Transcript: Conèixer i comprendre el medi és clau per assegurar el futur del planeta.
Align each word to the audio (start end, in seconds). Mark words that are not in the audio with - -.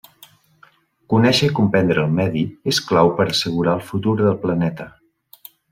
Conèixer 1.13 1.49
i 1.51 1.53
comprendre 1.59 2.05
el 2.07 2.17
medi 2.21 2.43
és 2.75 2.83
clau 2.89 3.13
per 3.21 3.31
assegurar 3.35 3.79
el 3.81 3.87
futur 3.93 4.19
del 4.27 4.45
planeta. 4.47 4.93